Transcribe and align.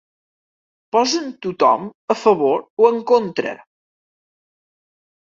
Posen 0.97 1.27
tothom 1.47 1.85
a 2.15 2.17
favor 2.23 2.59
o 2.83 2.91
en 2.93 3.01
contra. 3.15 3.57